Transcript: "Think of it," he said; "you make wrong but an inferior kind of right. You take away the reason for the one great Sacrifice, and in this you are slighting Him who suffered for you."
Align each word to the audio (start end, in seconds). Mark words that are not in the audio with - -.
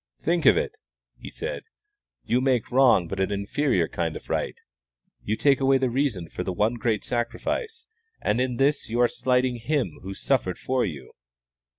"Think 0.19 0.47
of 0.47 0.57
it," 0.57 0.77
he 1.15 1.29
said; 1.29 1.61
"you 2.23 2.41
make 2.41 2.71
wrong 2.71 3.07
but 3.07 3.19
an 3.19 3.31
inferior 3.31 3.87
kind 3.87 4.15
of 4.15 4.31
right. 4.31 4.55
You 5.23 5.35
take 5.35 5.59
away 5.59 5.77
the 5.77 5.91
reason 5.91 6.27
for 6.27 6.41
the 6.43 6.51
one 6.51 6.73
great 6.73 7.03
Sacrifice, 7.03 7.85
and 8.19 8.41
in 8.41 8.57
this 8.57 8.89
you 8.89 8.99
are 8.99 9.07
slighting 9.07 9.57
Him 9.57 9.99
who 10.01 10.15
suffered 10.15 10.57
for 10.57 10.83
you." 10.83 11.11